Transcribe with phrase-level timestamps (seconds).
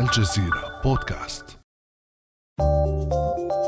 [0.00, 1.44] الجزيرة بودكاست.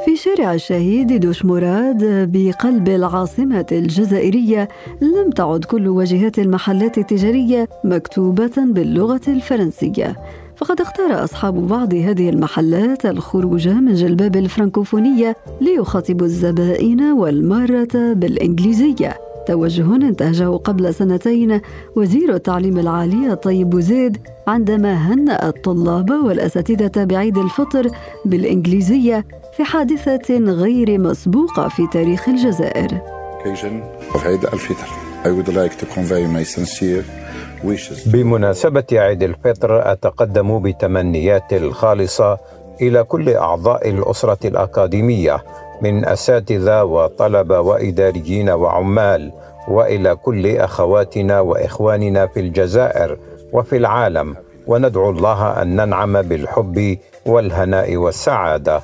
[0.04, 4.68] في شارع الشهيد دوش مراد بقلب العاصمة الجزائرية
[5.02, 10.16] لم تعد كل واجهات المحلات التجارية مكتوبة باللغة الفرنسية.
[10.56, 19.27] فقد اختار أصحاب بعض هذه المحلات الخروج من جلباب الفرنكوفونية ليخاطبوا الزبائن والمارة بالإنجليزية.
[19.48, 21.60] توجه انتهجه قبل سنتين.
[21.96, 27.90] وزير التعليم العالي الطيب بوزيد عندما هنأ الطلاب والأساتذة بعيد الفطر
[28.24, 29.24] بالإنجليزية
[29.56, 32.88] في حادثة غير مسبوقة في تاريخ الجزائر.
[34.24, 34.88] عيد الفطر
[35.24, 37.04] I would like to convey my sincere
[38.06, 42.38] بمناسبة عيد الفطر أتقدم بتمنيات الخالصة
[42.80, 45.44] إلى كل أعضاء الأسرة الأكاديمية
[45.82, 49.32] من أساتذة وطلبة وإداريين وعمال
[49.68, 53.18] وإلى كل أخواتنا وإخواننا في الجزائر
[53.52, 54.36] وفي العالم.
[54.66, 58.80] وندعو الله أن ننعم بالحب والهناء والسعادة.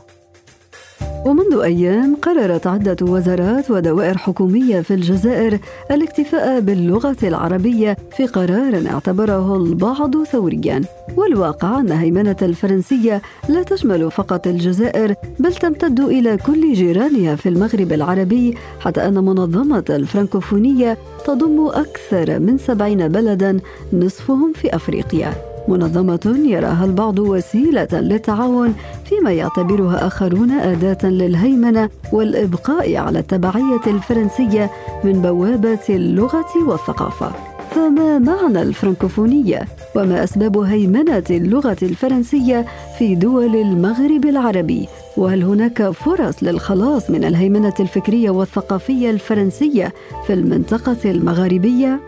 [1.27, 5.59] ومنذ أيام قررت عدة وزارات ودوائر حكومية في الجزائر
[5.91, 10.83] الاكتفاء باللغة العربية في قرار اعتبره البعض ثوريا.
[11.17, 17.93] والواقع أن هيمنة الفرنسية لا تشمل فقط الجزائر بل تمتد إلى كل جيرانها في المغرب
[17.93, 23.61] العربي حتى أن منظمة الفرنكوفونية تضم أكثر من سبعين بلدا
[23.93, 25.54] نصفهم في أفريقيا.
[25.69, 34.71] منظمة يراها البعض وسيلة للتعاون فيما يعتبرها آخرون أداة للهيمنة والإبقاء على التبعية الفرنسية
[35.05, 37.31] من بوابة اللغة والثقافة.
[37.71, 39.63] فما معنى الفرنكوفونية؟
[39.97, 42.67] وما أسباب هيمنة اللغة الفرنسية
[42.99, 49.93] في دول المغرب العربي؟ وهل هناك فرص للخلاص من الهيمنة الفكرية والثقافية الفرنسية
[50.27, 52.01] في المنطقة المغاربية؟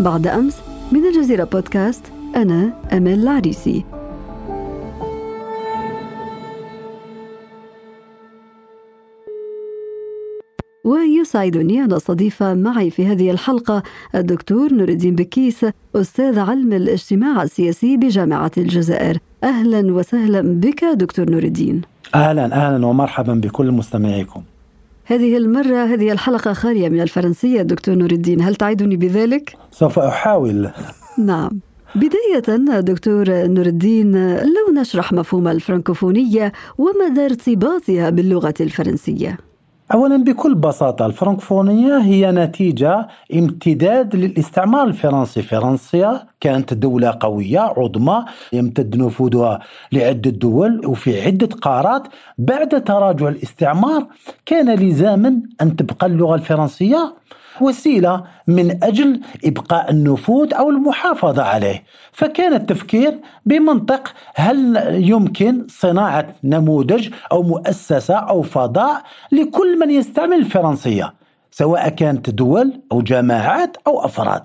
[0.00, 0.60] بعد أمس
[0.92, 3.84] من الجزيرة بودكاست أنا أمل العريسي.
[10.84, 13.82] ويسعدني أن أستضيف معي في هذه الحلقة
[14.14, 15.66] الدكتور نور الدين بكيس
[15.96, 19.18] أستاذ علم الاجتماع السياسي بجامعة الجزائر.
[19.44, 21.82] أهلا وسهلا بك دكتور نور الدين.
[22.14, 24.42] أهلا أهلا ومرحبا بكل مستمعيكم.
[25.06, 27.62] هذه المرة هذه الحلقة خالية من الفرنسية.
[27.62, 30.70] دكتور نور الدين هل تعدني بذلك؟ سوف أحاول.
[31.18, 31.60] نعم.
[31.94, 39.38] بداية دكتور نور الدين لو نشرح مفهوم الفرنكوفونية ومدى ارتباطها باللغة الفرنسية.
[39.92, 45.42] اولا بكل بساطة الفرنكفونية هي نتيجة امتداد للاستعمار الفرنسي.
[45.42, 49.60] فرنسا كانت دولة قوية عظمى يمتد نفوذها
[49.92, 52.02] لعدة دول وفي عدة قارات.
[52.38, 54.06] بعد تراجع الاستعمار
[54.46, 57.14] كان لزاما أن تبقى اللغة الفرنسية.
[57.60, 61.84] وسيلة من أجل إبقاء النفوذ أو المحافظة عليه.
[62.12, 64.76] فكان التفكير بمنطق هل
[65.10, 71.14] يمكن صناعة نموذج أو مؤسسة أو فضاء لكل من يستعمل الفرنسيه
[71.50, 74.42] سواء كانت دول أو جماعات أو أفراد.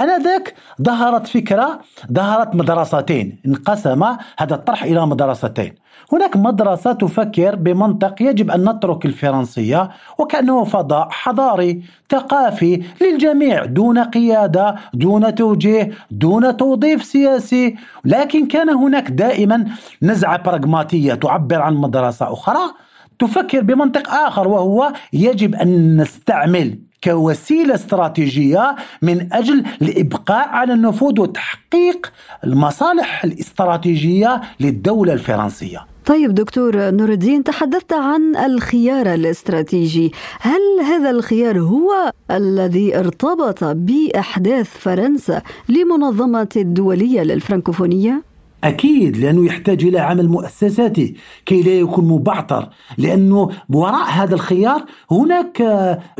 [0.00, 1.80] آنذاك ظهرت فكرة
[2.12, 4.02] ظهرت مدرستين انقسم
[4.38, 5.74] هذا الطرح إلى مدرستين.
[6.12, 14.74] هناك مدرسة تفكر بمنطق يجب أن نترك الفرنسية وكأنه فضاء حضاري ثقافي للجميع دون قيادة
[14.94, 17.76] دون توجيه دون توظيف سياسي.
[18.04, 19.64] لكن كان هناك دائما
[20.02, 22.70] نزعة براغماتية تعبر عن مدرسة أخرى
[23.18, 32.12] تفكر بمنطق آخر وهو يجب أن نستعمل كوسيلة استراتيجية من أجل الإبقاء على النفوذ وتحقيق
[32.44, 35.86] المصالح الاستراتيجية للدولة الفرنسية.
[36.06, 40.12] طيب دكتور نور الدين تحدثت عن الخيار الاستراتيجي.
[40.40, 48.22] هل هذا الخيار هو الذي ارتبط بأحداث فرنسا لمنظمه الدولية للفرنكوفونية؟
[48.64, 51.14] أكيد لأنه يحتاج إلى عمل مؤسساتي
[51.46, 52.68] كي لا يكون مبعثر
[52.98, 55.62] لأنه وراء هذا الخيار هناك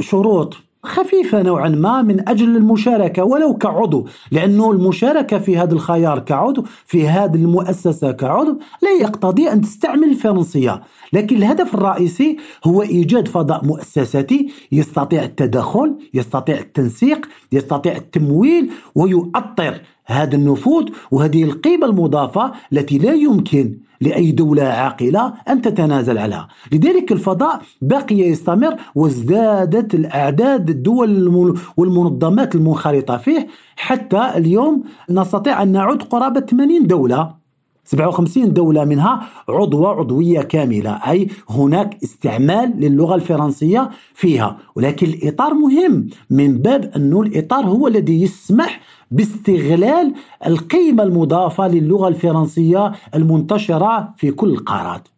[0.00, 0.56] شروط.
[0.82, 7.08] خفيفة نوعا ما من أجل المشاركة ولو كعضو لأنه المشاركة في هذا الخيار كعضو في
[7.08, 10.82] هذه المؤسسة كعضو لا يقتضي أن تستعمل الفرنسية
[11.12, 19.80] لكن الهدف الرئيسي هو إيجاد فضاء مؤسساتي يستطيع التدخل يستطيع التنسيق يستطيع التمويل ويؤطر
[20.10, 26.48] هذا النفوذ وهذه القيمة المضافة التي لا يمكن لأي دولة عاقلة أن تتنازل عنها.
[26.72, 33.46] لذلك الفضاء بقي يستمر وازدادت الأعداد الدول والمنظمات المنخرطة فيه.
[33.76, 37.39] حتى اليوم نستطيع أن نعد قرابة 80 دولة.
[37.84, 44.56] 57 دولة منها عضوة عضوية كاملة أي هناك استعمال للغة الفرنسية فيها.
[44.74, 46.08] ولكن الإطار مهم.
[46.30, 48.80] من باب أنه الإطار هو الذي يسمح
[49.10, 50.14] باستغلال
[50.46, 55.08] القيمة المضافة للغة الفرنسية المنتشرة في كل القارات.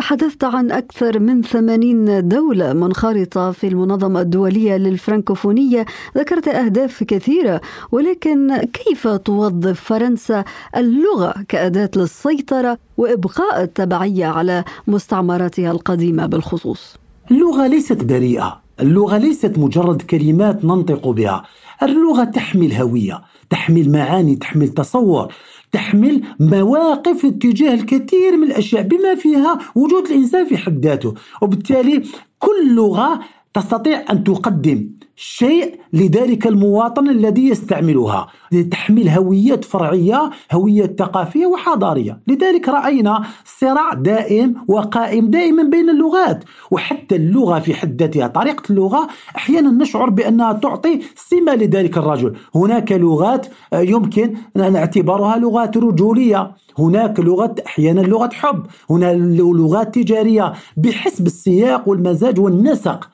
[0.00, 5.86] تحدثت عن أكثر من ثمانين دولة منخرطة في المنظمة الدولية للفرنكوفونية.
[6.18, 7.60] ذكرت أهداف كثيرة
[7.92, 10.44] ولكن كيف توظف فرنسا
[10.76, 16.96] اللغة كأداة للسيطرة وإبقاء التبعية على مستعمراتها القديمة بالخصوص؟
[17.30, 18.60] اللغة ليست بريئة.
[18.80, 21.44] اللغة ليست مجرد كلمات ننطق بها.
[21.82, 25.32] اللغة تحمل هوية تحمل معاني تحمل تصور
[25.72, 31.14] تحمل مواقف اتجاه الكثير من الأشياء بما فيها وجود الإنسان في حد ذاته.
[31.42, 32.02] وبالتالي
[32.38, 33.20] كل لغة
[33.54, 38.26] تستطيع أن تقدم شيء لذلك المواطن الذي يستعملها
[38.70, 42.20] تحمل هويات فرعية هوية ثقافية وحضارية.
[42.26, 46.44] لذلك رأينا صراع دائم وقائم دائما بين اللغات.
[46.70, 52.36] وحتى اللغة في حد ذاتها طريقة اللغة أحيانا نشعر بأنها تعطي سمة لذلك الرجل.
[52.54, 56.52] هناك لغات يمكن أن نعتبرها لغات رجولية.
[56.78, 58.66] هناك لغة أحيانا لغة حب.
[58.90, 60.52] هناك لغات تجارية.
[60.76, 63.10] بحسب السياق والمزاج والنسق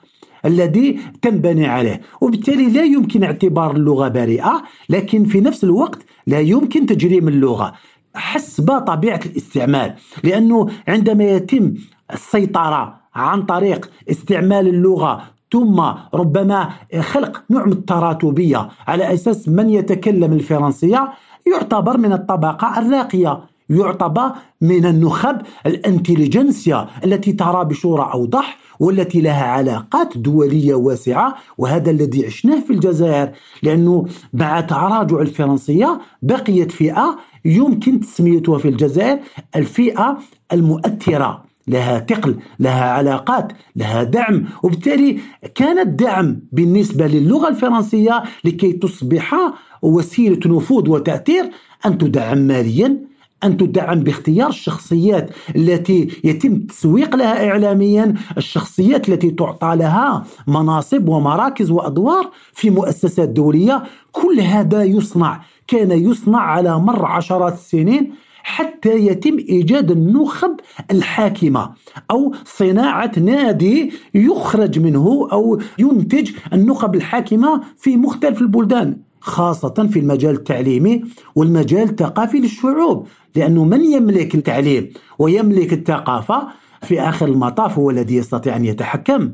[0.47, 2.01] الذي تنبني عليه.
[2.21, 7.73] وبالتالي لا يمكن اعتبار اللغة بريئة لكن في نفس الوقت لا يمكن تجريم اللغة
[8.15, 9.95] حسب طبيعة الاستعمال.
[10.25, 11.75] لأنه عندما يتم
[12.13, 15.23] السيطرة عن طريق استعمال اللغة
[15.53, 15.83] ثم
[16.15, 16.69] ربما
[17.01, 21.13] خلق نوع من التراتبية على أساس من يتكلم الفرنسية
[21.53, 23.41] يعتبر من الطبقة الراقية.
[23.71, 32.27] يعتبر من النخب الانتليجنسيا التي ترى بصورة أوضح والتي لها علاقات دولية واسعة وهذا الذي
[32.27, 33.31] عشناه في الجزائر
[33.63, 39.19] لأنه مع تراجع الفرنسية بقيت فئة يمكن تسميتها في الجزائر
[39.57, 40.19] الفئة
[40.53, 41.47] المؤثرة.
[41.69, 45.19] لها ثقل لها علاقات لها دعم وبالتالي
[45.55, 49.35] كان الدعم بالنسبة للغة الفرنسية لكي تصبح
[49.83, 51.51] وسيلة نفوذ وتأثير
[51.87, 52.99] أن تدعم ماليا
[53.45, 61.71] أن تدعم باختيار الشخصيات التي يتم التسويق لها إعلاميا الشخصيات التي تعطى لها مناصب ومراكز
[61.71, 63.83] وأدوار في مؤسسات دولية.
[64.13, 68.13] كل هذا يصنع كان يصنع على مر عشرات السنين
[68.43, 70.57] حتى يتم إيجاد النخب
[70.91, 71.71] الحاكمة
[72.11, 79.06] أو صناعة نادي يخرج منه أو ينتج النخب الحاكمة في مختلف البلدان.
[79.27, 83.07] خاصة في المجال التعليمي والمجال الثقافي للشعوب
[83.37, 86.49] لأنه من يملك التعليم ويملك الثقافة
[86.83, 89.33] في آخر المطاف هو الذي يستطيع أن يتحكم.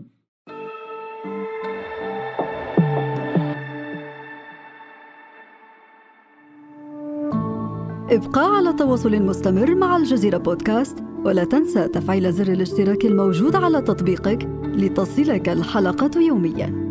[8.11, 14.49] ابقى على تواصل مستمر مع الجزيرة بودكاست ولا تنسى تفعيل زر الاشتراك الموجود على تطبيقك
[14.65, 16.82] لتصلك الحلقة يومياً.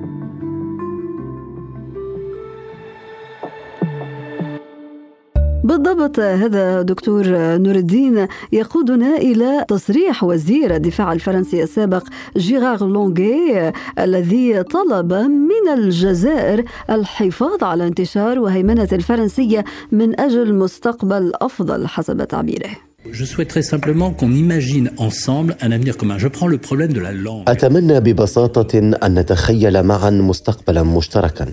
[5.63, 7.23] بالضبط هذا دكتور
[7.57, 16.63] نور الدين يقودنا إلى تصريح وزير الدفاع الفرنسي السابق جيغار لونغي الذي طلب من الجزائر
[16.89, 22.69] الحفاظ على انتشار وهيمنة الفرنسية من أجل مستقبل أفضل حسب تعبيره
[23.11, 26.17] Je souhaiterais simplement qu'on imagine ensemble un avenir commun.
[26.19, 27.43] Je prends le problème de la langue.
[27.47, 31.45] أتمنى ببساطة أن نتخيل معا مستقبلا مشتركا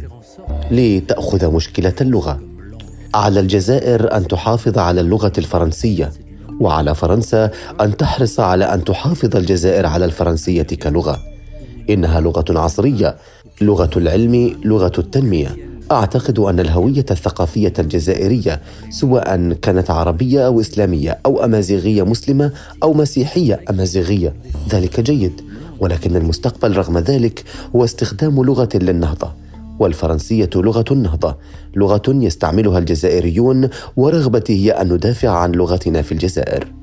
[0.70, 2.40] لتأخذ مشكلة اللغة
[3.14, 6.12] على الجزائر أن تحافظ على اللغة الفرنسية
[6.60, 11.18] وعلى فرنسا أن تحرص على أن تحافظ الجزائر على الفرنسية كلغة.
[11.90, 13.16] إنها لغة عصرية
[13.60, 15.56] لغة العلم لغة التنمية.
[15.92, 22.52] أعتقد أن الهوية الثقافية الجزائرية سواء كانت عربية أو إسلامية أو أمازيغية مسلمة
[22.82, 24.34] أو مسيحية أمازيغية.
[24.70, 25.40] ذلك جيد
[25.80, 27.44] ولكن المستقبل رغم ذلك
[27.76, 29.32] هو استخدام لغة للنهضة.
[29.78, 31.36] والفرنسية لغة النهضة،
[31.76, 36.77] لغة يستعملها الجزائريون ورغبتي هي أن ندافع عن لغتنا في الجزائر.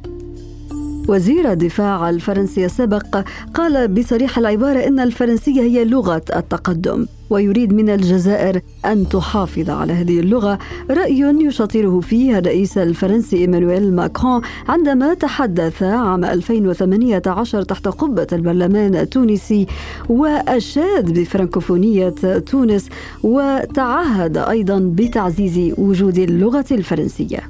[1.07, 8.61] وزير الدفاع الفرنسي السابق قال بصريح العبارة إن الفرنسية هي لغة التقدم ويريد من الجزائر
[8.85, 10.59] أن تحافظ على هذه اللغة
[10.89, 19.67] رأي يشاطره فيه الرئيس الفرنسي إيمانويل ماكرون عندما تحدث عام 2018 تحت قبة البرلمان التونسي
[20.09, 22.09] وأشاد بفرنكوفونية
[22.47, 22.89] تونس
[23.23, 27.49] وتعهد أيضا بتعزيز وجود اللغة الفرنسية.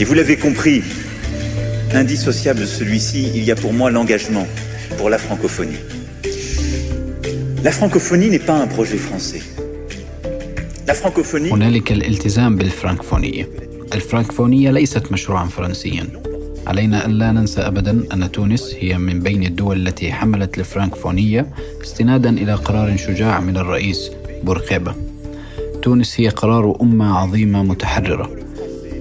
[0.00, 0.82] Et vous l'avez compris,
[1.94, 4.46] indissociable de celui-ci, il y a pour moi l'engagement
[4.98, 5.80] pour la francophonie.
[7.64, 9.42] La francophonie n'est pas un projet français.
[10.86, 13.48] La francophonie هنالك الالتزام بالفرنكفونية.
[13.94, 16.06] الفرنكفونية ليست مشروعا فرنسيا.
[16.66, 21.46] علينا ألا ننسى أبدا أن تونس هي من بين الدول التي حملت الفرنكفونية
[21.82, 24.10] استنادا إلى قرار شجاع من الرئيس
[24.44, 24.94] بورقيبة
[25.82, 28.30] تونس هي قرار أمة عظيمة متحررة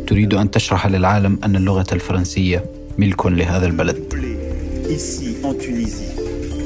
[0.07, 2.65] تريد أن تشرح للعالم أن اللغة الفرنسية
[2.97, 3.97] ملك لهذا البلد.
[4.89, 6.13] Ici, en Tunisie,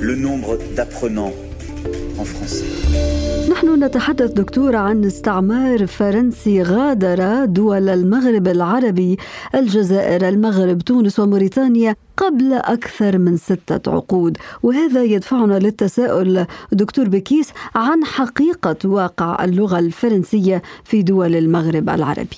[0.02, 1.34] le nombre d'apprenants
[2.20, 2.66] en français.
[3.50, 9.18] نحن نتحدث دكتور عن استعمار فرنسي غادر دول المغرب العربي
[9.56, 18.06] الجزائر المغرب تونس وموريتانيا قبل أكثر من ستة عقود وهذا يدفعنا للتساؤل دكتور بكيس عن
[18.06, 22.38] حقيقة واقع اللغة الفرنسية في دول المغرب العربي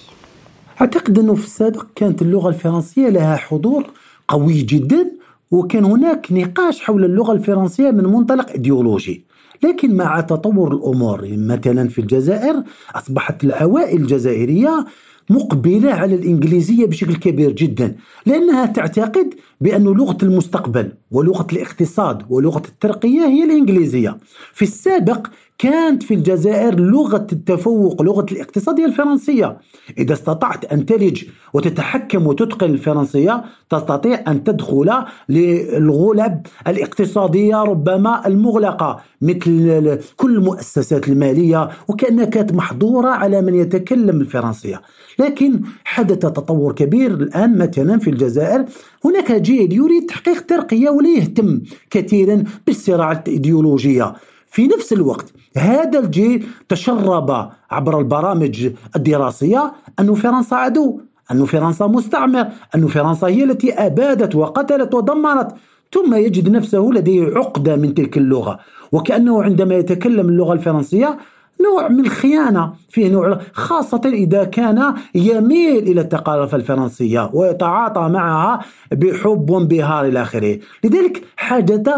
[0.82, 3.86] أعتقد أنه في السابق كانت اللغة الفرنسية لها حضور
[4.28, 5.12] قوي جدا
[5.52, 9.26] وكان هناك نقاش حول اللغة الفرنسية من منطلق إيديولوجي
[9.64, 12.64] لكن مع تطور الأمور مثلا في الجزائر
[12.96, 14.86] أصبحت العوائل الجزائرية
[15.30, 23.26] مقبلة على الإنجليزية بشكل كبير جدا لأنها تعتقد بأن لغة المستقبل ولغة الاقتصاد ولغة الترقية
[23.26, 24.18] هي الإنجليزية.
[24.54, 25.28] في السابق
[25.60, 29.58] كانت في الجزائر لغة التفوق لغة الاقتصاد هي الفرنسية.
[29.98, 31.24] إذا استطعت أن تلج
[31.54, 42.26] وتتحكم وتتقن الفرنسية تستطيع أن تدخل للغلب الاقتصادية ربما المغلقة مثل كل المؤسسات المالية وكأنها
[42.26, 44.82] كانت محظورة على من يتكلم الفرنسية.
[45.20, 48.66] لكن حدث تطور كبير الآن مثلا في الجزائر.
[49.06, 54.14] هناك جيل يريد تحقيق ترقية ولا يهتم كثيرا بالصراعات الإيديولوجية.
[54.58, 61.00] في نفس الوقت هذا الجيل تشرب عبر البرامج الدراسية أن فرنسا عدو
[61.32, 65.56] أن فرنسا مستعمر أن فرنسا هي التي أبادت وقتلت ودمرت
[65.94, 68.60] ثم يجد نفسه لديه عقدة من تلك اللغة.
[68.92, 71.18] وكأنه عندما يتكلم اللغة الفرنسية
[71.62, 78.60] نوع من الخيانة فيه نوع خاصة إذا كان يميل إلى الثقافة الفرنسية ويتعاطى معها
[78.92, 80.60] بحب وانبهار إلى آخره.
[80.84, 81.90] لذلك حدث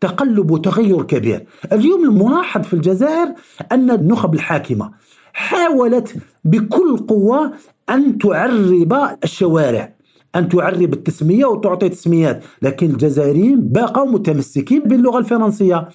[0.00, 1.46] تقلب وتغير كبير.
[1.72, 3.28] اليوم الملاحظ في الجزائر
[3.72, 4.90] أن النخب الحاكمة
[5.32, 7.52] حاولت بكل قوة
[7.90, 9.92] أن تعرب الشوارع
[10.34, 15.88] أن تعرب التسمية وتعطي تسميات لكن الجزائريين بقوا متمسكين باللغة الفرنسية.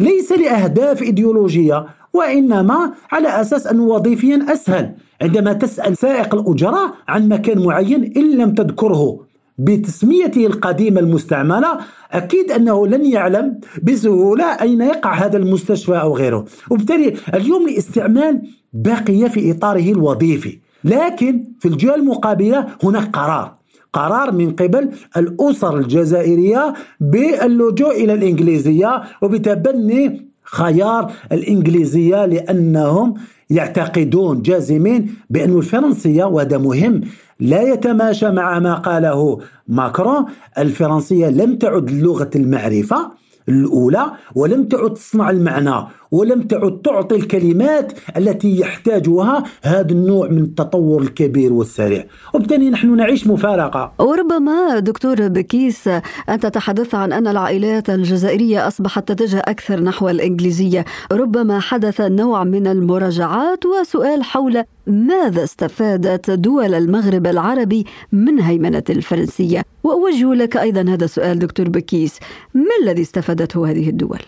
[0.00, 4.94] ليس لأهداف إيديولوجية وإنما على أساس أنه وظيفيا أسهل.
[5.22, 9.20] عندما تسأل سائق الأجرة عن مكان معين إن لم تذكره
[9.58, 11.78] بتسميته القديمة المستعملة
[12.12, 16.44] أكيد أنه لن يعلم بسهولة أين يقع هذا المستشفى أو غيره.
[16.70, 20.58] وبالتالي اليوم الاستعمال بقي في إطاره الوظيفي.
[20.84, 23.54] لكن في الجهة المقابلة هناك قرار.
[23.92, 33.14] قرار من قبل الأسر الجزائرية باللجوء إلى الإنجليزية وبتبني خيار الإنجليزية لأنهم
[33.50, 37.00] يعتقدون جازمين بأن الفرنسية وهذا مهم
[37.40, 40.24] لا يتماشى مع ما قاله ماكرون
[40.58, 43.10] الفرنسية لم تعد لغة المعرفة.
[43.48, 51.02] الأولى ولم تعد تصنع المعنى ولم تعد تعطي الكلمات التي يحتاجها هذا النوع من التطور
[51.02, 52.04] الكبير والسريع.
[52.34, 53.92] وبالتالي نحن نعيش مفارقة.
[53.98, 55.88] وربما دكتور بكيس
[56.28, 60.84] أنت تحدثت عن أن العائلات الجزائرية أصبحت تتجه أكثر نحو الإنجليزية.
[61.12, 69.62] ربما حدث نوع من المراجعات وسؤال حول ماذا استفادت دول المغرب العربي من هيمنة الفرنسية؟
[69.84, 72.18] وأوجه لك أيضا هذا السؤال دكتور بكيس.
[72.54, 74.20] ما الذي استفادته هذه الدول؟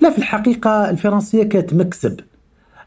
[0.00, 2.20] لا في الحقيقة الفرنسية كانت مكسب.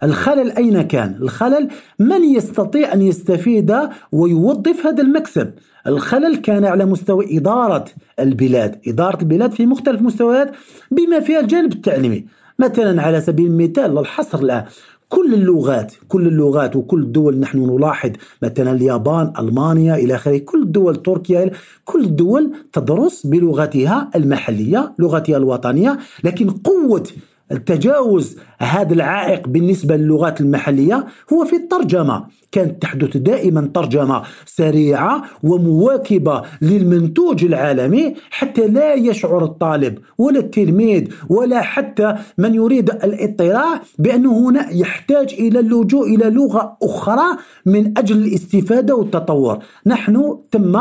[0.03, 3.75] الخلل أين كان؟ الخلل من يستطيع أن يستفيد
[4.12, 5.53] ويوظف هذا المكسب؟
[5.88, 7.86] الخلل كان على مستوى إدارة
[8.20, 10.51] البلاد إدارة البلاد في مختلف مستويات
[10.91, 12.25] بما فيها الجانب التعليمي.
[12.60, 14.65] مثلا على سبيل المثال للحصر الآن.
[15.10, 18.12] كل اللغات كل اللغات وكل الدول نحن نلاحظ
[18.42, 21.52] مثلا اليابان ألمانيا إلى آخره كل الدول تركيا
[21.86, 27.04] كل الدول تدرس بلغتها المحلية لغتها الوطنية لكن قوة
[27.51, 32.25] التجاوز هذا العائق بالنسبة للغات المحلية هو في الترجمة.
[32.51, 41.62] كانت تحدث دائما ترجمة سريعة ومواكبة للمنتوج العالمي حتى لا يشعر الطالب ولا التلميذ ولا
[41.62, 48.96] حتى من يريد الاطلاع بأنه هنا يحتاج إلى اللجوء إلى لغة أخرى من أجل الاستفادة
[48.96, 49.60] والتطور.
[49.86, 50.75] نحن تم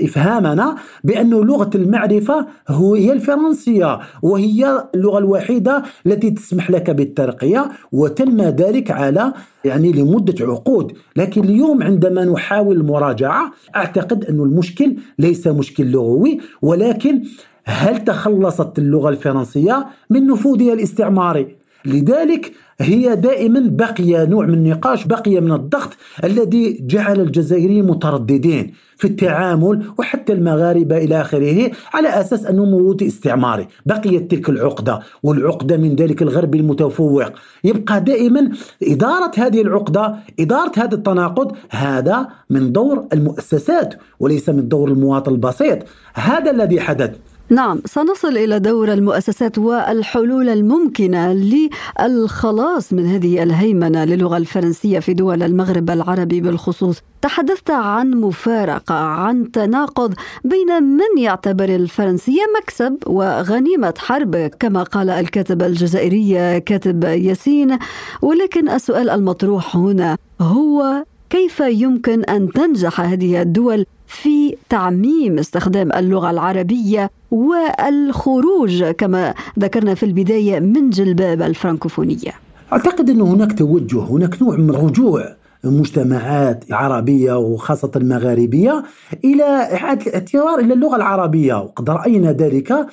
[0.00, 8.90] إفهامنا بأن لغة المعرفة هي الفرنسية وهي اللغة الوحيدة التي تسمح لك بالترقية وتم ذلك
[8.90, 9.32] على
[9.64, 10.92] يعني لمدة عقود.
[11.16, 17.22] لكن اليوم عندما نحاول المراجعة أعتقد أن المشكل ليس مشكل لغوي ولكن
[17.64, 25.40] هل تخلصت اللغة الفرنسية من نفوذها الاستعماري لذلك هي دائما بقي نوع من النقاش بقي
[25.40, 25.92] من الضغط
[26.24, 33.66] الذي جعل الجزائريين مترددين في التعامل وحتى المغاربة إلى آخره على أساس أنه مولود استعماري.
[33.86, 37.30] بقيت تلك العقدة والعقدة من ذلك الغرب المتفوق.
[37.64, 38.50] يبقى دائما
[38.82, 45.78] إدارة هذه العقدة إدارة هذا التناقض هذا من دور المؤسسات وليس من دور المواطن البسيط.
[46.14, 47.10] هذا الذي حدث.
[47.50, 55.42] نعم سنصل إلى دور المؤسسات والحلول الممكنة للخلاص من هذه الهيمنة للغة الفرنسية في دول
[55.42, 56.40] المغرب العربي.
[56.40, 65.10] بالخصوص تحدثت عن مفارقة عن تناقض بين من يعتبر الفرنسية مكسب وغنيمة حرب كما قال
[65.10, 67.78] الكاتب الجزائري كاتب ياسين.
[68.22, 76.30] ولكن السؤال المطروح هنا هو كيف يمكن أن تنجح هذه الدول في تعميم استخدام اللغة
[76.30, 82.32] العربية والخروج كما ذكرنا في البداية من جلباب الفرنكوفونية.
[82.72, 88.82] أعتقد أن هناك توجه، هناك نوع من رجوع مجتمعات عربية وخاصة المغاربية
[89.24, 92.86] إلى إعادة الاعتبار إلى اللغة العربية وقد رأينا ذلك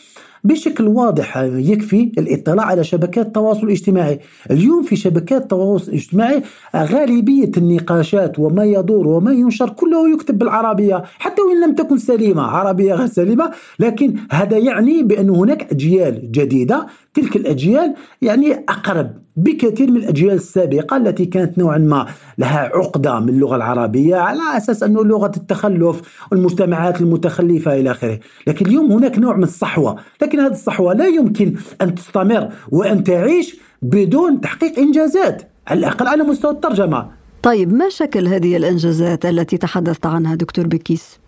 [0.43, 4.19] بشكل واضح يكفي الاطلاع على شبكات التواصل الاجتماعي.
[4.51, 6.43] اليوم في شبكات التواصل الاجتماعي
[6.75, 12.41] غالبية النقاشات وما يدور وما ينشر كله يكتب بالعربية حتى وإن لم تكن سليمة.
[12.41, 16.87] عربية غير سليمة لكن هذا يعني بأن هناك أجيال جديدة.
[17.13, 22.05] تلك الأجيال يعني أقرب بكثير من الأجيال السابقة التي كانت نوعا ما
[22.37, 28.19] لها عقدة من اللغة العربية على أساس أنه لغة التخلف والمجتمعات المتخلفة إلى آخره.
[28.47, 29.95] لكن اليوم هناك نوع من الصحوة.
[30.21, 36.23] لكن هذه الصحوة لا يمكن أن تستمر وأن تعيش بدون تحقيق إنجازات على الأقل على
[36.23, 37.07] مستوى الترجمة
[37.43, 41.22] طيب ما شكل هذه الإنجازات التي تحدثت عنها دكتور بكيس؟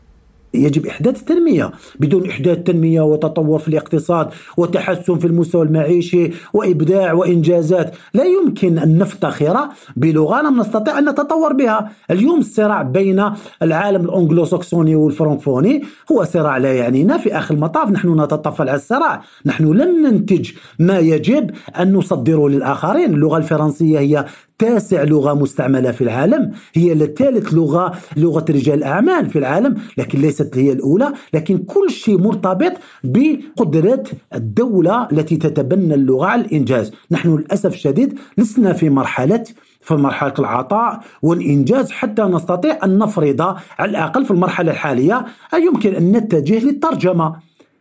[0.55, 7.95] يجب إحداث التنمية بدون إحداث تنمية وتطور في الاقتصاد وتحسن في المستوى المعيشي وإبداع وإنجازات.
[8.13, 9.57] لا يمكن أن نفتخر
[9.95, 11.91] بلغة لم نستطيع أن نتطور بها.
[12.11, 13.31] اليوم الصراع بين
[13.61, 17.89] العالم الأنجلوساكسوني والفرنكفوني هو صراع لا يعنينا في آخر المطاف.
[17.89, 19.21] نحن نتطفل على الصراع.
[19.45, 23.13] نحن لم ننتج ما يجب أن نصدره للآخرين.
[23.13, 24.25] اللغة الفرنسية هي
[24.59, 26.51] تاسع لغة مستعملة في العالم.
[26.73, 32.17] هي ثالث لغة لغة رجال الأعمال في العالم لكن ليست هي الأولى لكن كل شيء
[32.17, 32.71] مرتبط
[33.03, 34.03] بقدرة
[34.35, 36.91] الدولة التي تتبنى اللغة على الإنجاز.
[37.11, 39.43] نحن للأسف الشديد لسنا في مرحلة
[39.81, 43.41] في مرحلة العطاء والإنجاز حتى نستطيع أن نفرض
[43.79, 47.35] على الأقل في المرحلة الحالية يمكن أن نتجه للترجمة.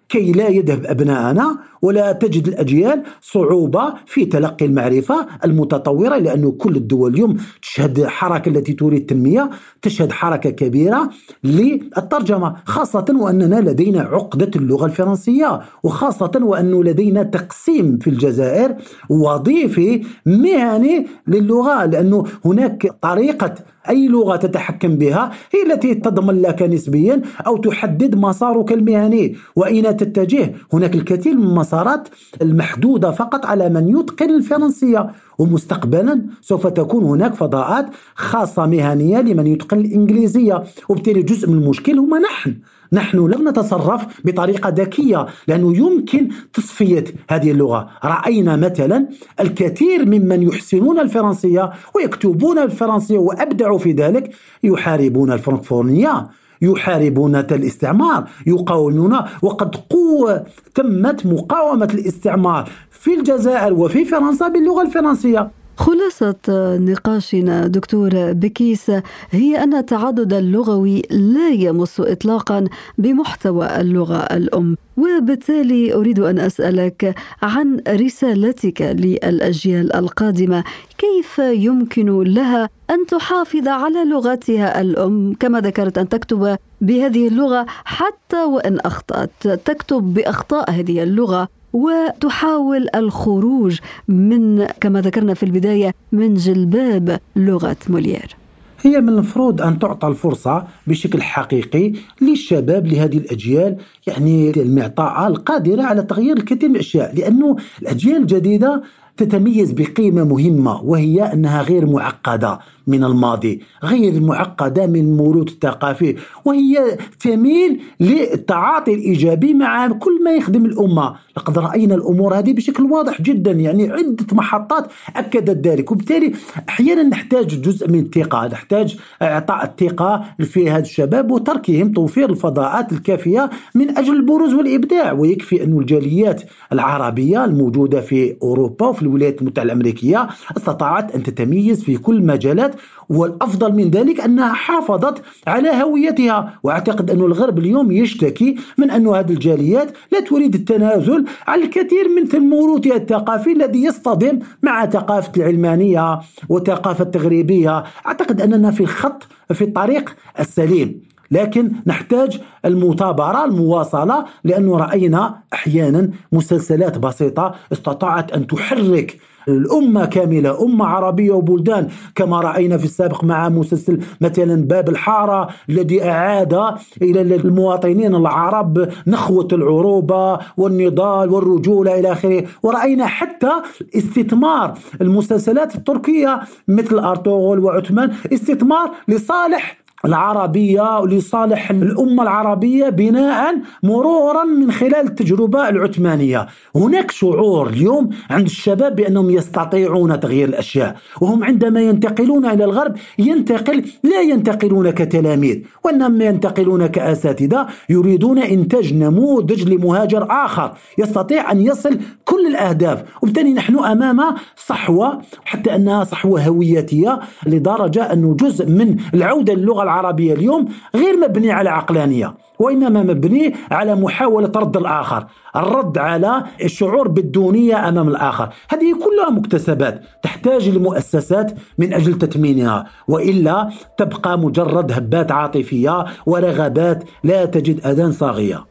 [0.09, 7.15] كي لا يذهب أبناءنا ولا تجد الأجيال صعوبة في تلقي المعرفة المتطورة لأن كل الدول
[7.15, 9.51] اليوم تشهد الحركة التي تريد التنمية
[9.83, 11.11] تشهد حركة كبيرة
[11.45, 18.75] للترجمة خاصة وأننا لدينا عقدة اللغة الفرنسية وخاصة وأنه لدينا تقسيم في الجزائر
[19.11, 23.55] وظيفي مهني للغة لأنه هناك طريقة
[23.89, 30.53] أي لغة تتحكم بها هي التي تضمن لك نسبيا أو تحدد مسارك المهني وأين تتجه
[30.73, 32.09] هناك الكثير من المسارات
[32.43, 39.79] المحدودة فقط على من يتقن الفرنسية ومستقبلا سوف تكون هناك فضاءات خاصة مهنية لمن يتقن
[39.79, 40.65] الإنجليزية.
[40.89, 42.57] وبالتالي جزء من المشكل هما نحن.
[42.93, 47.89] نحن لم نتصرف بطريقة ذكية لأنه يمكن تصفية هذه اللغة.
[48.05, 49.09] رأينا مثلا
[49.41, 54.31] الكثير ممن يحسنون الفرنسية ويكتبون الفرنسية وأبدعوا في ذلك
[54.63, 56.27] يحاربون الفرنكفورنية.
[56.63, 65.51] يحاربون الاستعمار يقاومون وقد قوة تمت مقاومة الاستعمار في الجزائر وفي فرنسا باللغة الفرنسية.
[65.77, 66.37] خلاصة
[66.79, 68.91] نقاشنا دكتور بكيس
[69.31, 72.65] هي أن التعدد اللغوي لا يمس إطلاقا
[72.99, 74.77] بمحتوى اللغة الأم.
[74.97, 80.65] وبالتالي أريد أن أسألك عن رسالتك للأجيال القادمة.
[80.99, 88.45] كيف يمكن لها أن تحافظ على لغتها الأم؟ كما ذكرت أن تكتب بهذه اللغة حتى
[88.45, 89.49] وإن أخطأت.
[89.65, 91.49] تكتب بأخطاء هذه اللغة.
[91.75, 98.37] وتحاول الخروج من كما ذكرنا في البداية من جلباب لغة موليير.
[98.83, 106.03] هي من المفروض أن تعطى الفرصة بشكل حقيقي للشباب لهذه الأجيال يعني المعطاءة القادرة على
[106.03, 108.83] تغيير الكثير من الأشياء لأنه الأجيال الجديدة
[109.17, 116.97] تتميز بقيمة مهمة وهي أنها غير معقدة من الماضي غير معقدة من الموروث الثقافي وهي
[117.21, 121.15] تميل للتعاطي الإيجابي مع كل ما يخدم الأمة.
[121.37, 125.93] لقد رأينا الأمور هذه بشكل واضح جدا يعني عدة محطات أكدت ذلك.
[125.93, 126.33] وبالتالي
[126.69, 133.51] أحيانا نحتاج جزء من الثقة نحتاج إعطاء الثقة في هذا الشباب وتركهم توفير الفضاءات الكافية
[133.75, 135.13] من أجل البروز والإبداع.
[135.13, 141.97] ويكفي أن الجاليات العربية الموجودة في أوروبا وفي الولايات المتحدة الأمريكية استطاعت أن تتميز في
[141.97, 142.75] كل المجالات
[143.09, 146.59] والأفضل من ذلك أنها حافظت على هويتها.
[146.63, 152.35] وأعتقد أن الغرب اليوم يشتكي من أن هذه الجاليات لا تريد التنازل عن الكثير من
[152.35, 157.85] الموروثها الثقافي الذي يصطدم مع ثقافة العلمانية وثقافة التغريبية.
[158.07, 161.14] أعتقد أننا في الخط في الطريق السليم.
[161.35, 169.19] لكن نحتاج المثابرة المواصلة لأنه رأينا أحيانا مسلسلات بسيطة استطاعت أن تحرك
[169.49, 176.05] الأمة كاملة أمة عربية وبلدان كما رأينا في السابق مع مسلسل مثلا باب الحارة الذي
[176.05, 182.45] أعاد إلى المواطنين العرب نخوة العروبة والنضال والرجولة إلى آخره.
[182.63, 183.53] ورأينا حتى
[183.97, 194.73] استثمار المسلسلات التركية مثل أرطغرل وعثمان استثمار لصالح العربية لصالح الأمة العربية بناء مرورا من
[194.73, 196.47] خلال التجربة العثمانية.
[196.77, 203.85] هناك شعور اليوم عند الشباب بأنهم يستطيعون تغيير الأشياء وهم عندما ينتقلون إلى الغرب ينتقل
[204.03, 212.47] لا ينتقلون كتلاميذ وإنما ينتقلون كأساتذة يريدون إنتاج نموذج لمهاجر آخر يستطيع أن يصل كل
[212.47, 213.05] الأهداف.
[213.23, 219.94] وبالتالي نحن أمام صحوة حتى أنها صحوة هويتية لدرجة أنه جزء من العودة للغة العربية
[220.01, 225.27] اليوم غير مبني على عقلانية وإنما مبني على محاولة رد الآخر
[225.57, 228.49] الرد على الشعور بالدونية أمام الآخر.
[228.69, 237.45] هذه كلها مكتسبات تحتاج لمؤسسات من أجل تتمينها وإلا تبقى مجرد هبات عاطفية ورغبات لا
[237.45, 238.65] تجد أذان صاغية.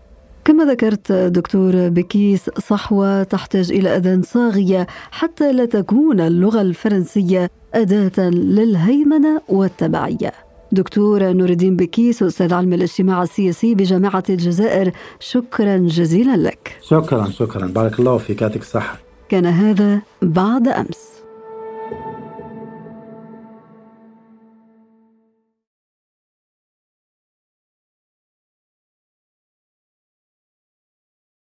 [0.46, 8.30] كما ذكرت دكتور بكيس صحوة تحتاج إلى أذان صاغية حتى لا تكون اللغة الفرنسية أداة
[8.30, 10.32] للهيمنة والتبعية.
[10.74, 14.92] دكتور نور الدين بكيس أستاذ علم الاجتماع السياسي بجامعة الجزائر.
[15.20, 16.78] شكرا جزيلا لك.
[16.82, 17.68] شكرا شكرا.
[17.68, 19.00] بارك الله فيك يعطيك الصحة.
[19.30, 21.12] كان هذا بعد أمس.